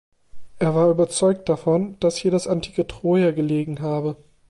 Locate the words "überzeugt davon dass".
0.89-2.17